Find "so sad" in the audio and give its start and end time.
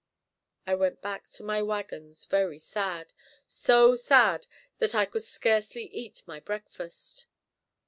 3.47-4.47